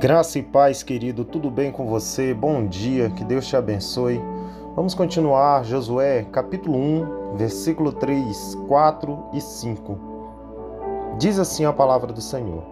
[0.00, 2.32] Graça e paz, querido, tudo bem com você?
[2.32, 4.20] Bom dia, que Deus te abençoe.
[4.76, 9.98] Vamos continuar Josué, capítulo 1, versículo 3, 4 e 5.
[11.18, 12.62] Diz assim a palavra do Senhor: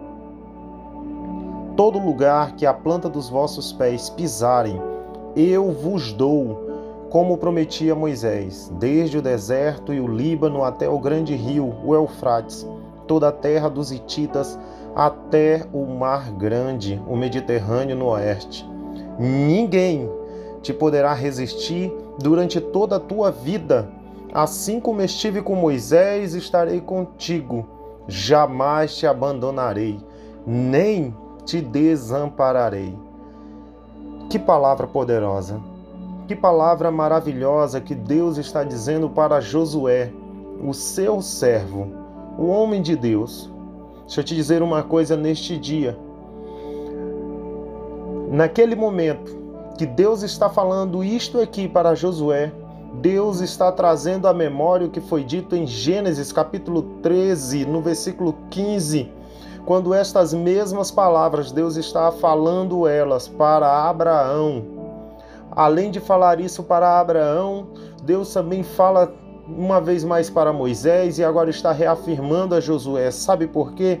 [1.75, 4.81] Todo lugar que a planta dos vossos pés pisarem,
[5.35, 6.65] eu vos dou,
[7.09, 11.93] como prometi a Moisés, desde o deserto e o Líbano até o grande rio, o
[11.93, 12.65] Eufrates,
[13.05, 14.57] toda a terra dos Hititas,
[14.97, 18.67] até o Mar Grande, o Mediterrâneo no oeste.
[19.19, 20.09] Ninguém
[20.63, 23.87] te poderá resistir durante toda a tua vida.
[24.33, 27.63] Assim como estive com Moisés, estarei contigo.
[28.07, 29.99] Jamais te abandonarei,
[30.47, 32.97] nem te desampararei.
[34.31, 35.61] Que palavra poderosa!
[36.27, 40.11] Que palavra maravilhosa que Deus está dizendo para Josué,
[40.59, 41.87] o seu servo,
[42.35, 43.47] o homem de Deus,
[44.07, 45.99] Deixa eu te dizer uma coisa neste dia.
[48.31, 49.35] Naquele momento
[49.77, 52.53] que Deus está falando isto aqui para Josué,
[53.01, 58.33] Deus está trazendo à memória o que foi dito em Gênesis capítulo 13, no versículo
[58.49, 59.11] 15,
[59.65, 64.63] quando estas mesmas palavras Deus está falando elas para Abraão.
[65.51, 67.67] Além de falar isso para Abraão,
[68.03, 69.13] Deus também fala
[69.47, 73.09] uma vez mais para Moisés e agora está reafirmando a Josué.
[73.11, 73.99] Sabe por quê?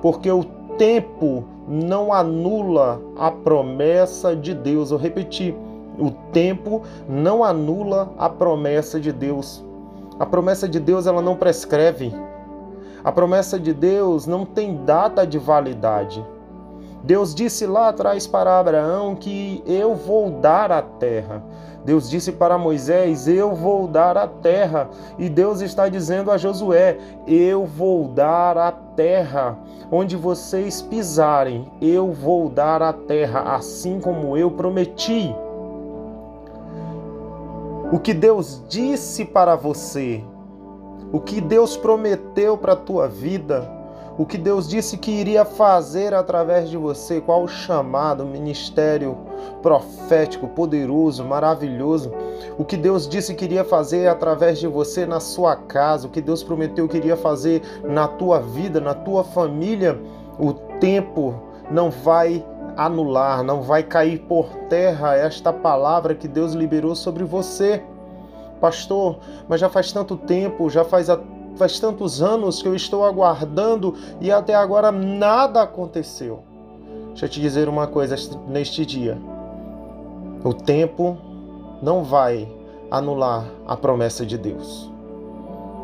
[0.00, 0.44] Porque o
[0.76, 4.90] tempo não anula a promessa de Deus.
[4.90, 5.54] Eu repeti,
[5.98, 9.64] o tempo não anula a promessa de Deus.
[10.18, 12.12] A promessa de Deus ela não prescreve.
[13.04, 16.24] A promessa de Deus não tem data de validade.
[17.02, 21.42] Deus disse lá atrás para Abraão que eu vou dar a terra.
[21.84, 24.88] Deus disse para Moisés: Eu vou dar a terra.
[25.18, 29.58] E Deus está dizendo a Josué: Eu vou dar a terra.
[29.90, 35.34] Onde vocês pisarem, eu vou dar a terra, assim como eu prometi.
[37.92, 40.24] O que Deus disse para você,
[41.12, 43.70] o que Deus prometeu para a tua vida,
[44.18, 49.16] o que Deus disse que iria fazer através de você, qual o chamado, ministério
[49.62, 52.12] profético, poderoso, maravilhoso,
[52.58, 56.20] o que Deus disse que iria fazer através de você na sua casa, o que
[56.20, 59.98] Deus prometeu que iria fazer na tua vida, na tua família,
[60.38, 61.34] o tempo
[61.70, 62.44] não vai
[62.76, 67.82] anular, não vai cair por terra esta palavra que Deus liberou sobre você.
[68.60, 69.18] Pastor,
[69.48, 71.18] mas já faz tanto tempo, já faz a
[71.56, 76.42] Faz tantos anos que eu estou aguardando e até agora nada aconteceu.
[77.08, 78.16] Deixa eu te dizer uma coisa
[78.48, 79.18] neste dia.
[80.42, 81.16] O tempo
[81.82, 82.48] não vai
[82.90, 84.90] anular a promessa de Deus.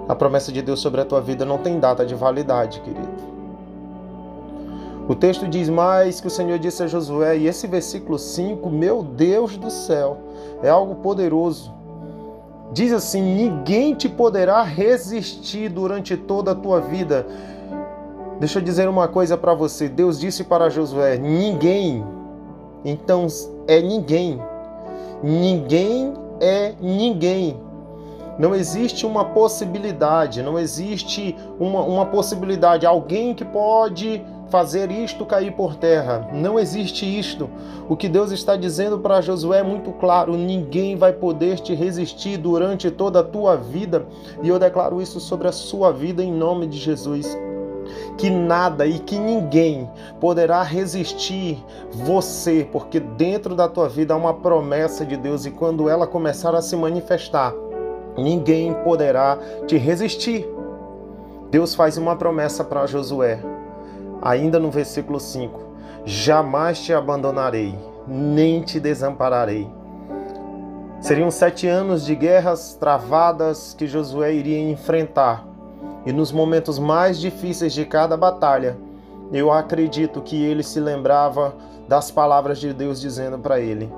[0.08, 3.28] A promessa de Deus sobre a tua vida não tem data de validade, querido.
[5.08, 9.02] O texto diz mais que o Senhor disse a Josué, e esse versículo 5, meu
[9.02, 10.18] Deus do céu,
[10.62, 11.72] é algo poderoso.
[12.72, 17.26] Diz assim: ninguém te poderá resistir durante toda a tua vida.
[18.38, 19.88] Deixa eu dizer uma coisa para você.
[19.88, 22.04] Deus disse para Josué: ninguém.
[22.84, 23.26] Então
[23.66, 24.40] é ninguém.
[25.22, 27.60] Ninguém é ninguém.
[28.38, 35.52] Não existe uma possibilidade, não existe uma, uma possibilidade, alguém que pode fazer isto cair
[35.52, 36.28] por terra.
[36.32, 37.48] Não existe isto.
[37.88, 42.36] O que Deus está dizendo para Josué é muito claro: ninguém vai poder te resistir
[42.36, 44.06] durante toda a tua vida.
[44.42, 47.36] E eu declaro isso sobre a sua vida em nome de Jesus.
[48.18, 49.88] Que nada e que ninguém
[50.20, 55.88] poderá resistir você, porque dentro da tua vida há uma promessa de Deus e quando
[55.88, 57.54] ela começar a se manifestar,
[58.18, 60.46] ninguém poderá te resistir.
[61.50, 63.57] Deus faz uma promessa para Josué
[64.22, 65.60] ainda no versículo 5:
[66.04, 69.68] Jamais te abandonarei, nem te desampararei.
[71.00, 75.46] Seriam sete anos de guerras travadas que Josué iria enfrentar,
[76.04, 78.76] e nos momentos mais difíceis de cada batalha,
[79.32, 81.54] eu acredito que ele se lembrava
[81.86, 83.92] das palavras de Deus dizendo para ele: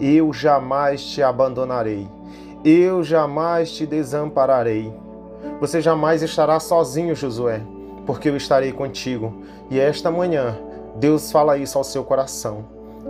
[0.00, 2.08] Eu jamais te abandonarei,
[2.64, 4.92] eu jamais te desampararei.
[5.60, 7.62] Você jamais estará sozinho, Josué
[8.06, 9.42] porque eu estarei contigo.
[9.70, 10.56] E esta manhã,
[10.96, 12.64] Deus fala isso ao seu coração.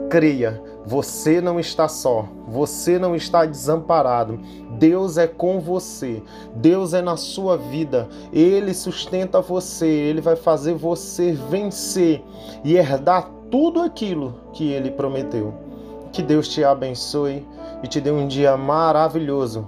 [0.09, 4.39] Creia, você não está só, você não está desamparado.
[4.79, 6.23] Deus é com você,
[6.55, 12.23] Deus é na sua vida, Ele sustenta você, Ele vai fazer você vencer
[12.65, 15.53] e herdar tudo aquilo que Ele prometeu.
[16.11, 17.47] Que Deus te abençoe
[17.83, 19.67] e te dê um dia maravilhoso.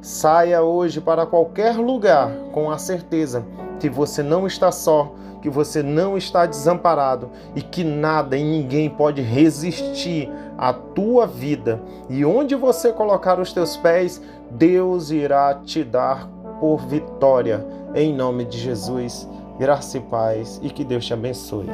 [0.00, 3.44] Saia hoje para qualquer lugar com a certeza
[3.78, 5.12] que você não está só,
[5.42, 11.82] que você não está desamparado e que nada e ninguém pode resistir à tua vida.
[12.08, 16.28] E onde você colocar os teus pés, Deus irá te dar
[16.60, 17.64] por vitória.
[17.94, 19.28] Em nome de Jesus,
[19.58, 21.68] graça e paz e que Deus te abençoe.